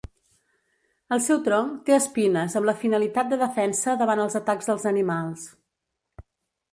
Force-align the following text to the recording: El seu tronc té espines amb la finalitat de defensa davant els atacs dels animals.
El 1.17 1.19
seu 1.25 1.41
tronc 1.47 1.75
té 1.89 1.93
espines 1.97 2.57
amb 2.59 2.69
la 2.69 2.75
finalitat 2.83 3.29
de 3.33 3.39
defensa 3.41 3.95
davant 3.99 4.23
els 4.25 4.39
atacs 4.41 4.71
dels 4.73 4.87
animals. 4.93 5.45